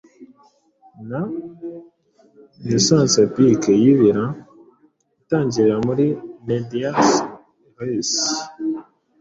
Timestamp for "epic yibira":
3.27-4.23